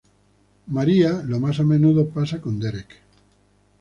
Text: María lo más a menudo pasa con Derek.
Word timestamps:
María 0.65 1.21
lo 1.21 1.39
más 1.39 1.59
a 1.59 1.63
menudo 1.63 2.09
pasa 2.09 2.41
con 2.41 2.59
Derek. 2.59 3.01